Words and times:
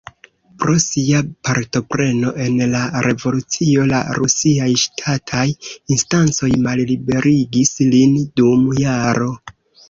Pro 0.61 0.75
sia 0.83 1.17
partopreno 1.49 2.31
en 2.45 2.57
la 2.71 2.79
revolucio 3.07 3.83
la 3.91 3.99
rusiaj 4.19 4.71
ŝtataj 4.85 5.45
instancoj 5.97 6.51
malliberigis 6.69 7.75
lin 7.93 8.19
dum 8.43 8.67
jaro. 8.87 9.31